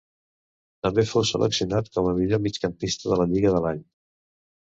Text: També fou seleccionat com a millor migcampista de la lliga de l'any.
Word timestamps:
També 0.85 1.03
fou 1.09 1.25
seleccionat 1.31 1.91
com 1.97 2.09
a 2.11 2.15
millor 2.21 2.43
migcampista 2.47 3.11
de 3.13 3.19
la 3.21 3.27
lliga 3.35 3.51
de 3.57 3.61
l'any. 3.67 3.85